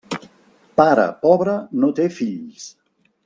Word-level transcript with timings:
Pare 0.79 1.03
pobre 1.25 1.53
no 1.83 1.91
té 1.99 2.09
fills. 2.21 2.65